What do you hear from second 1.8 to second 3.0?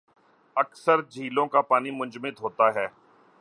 منجمد ہوتا ہے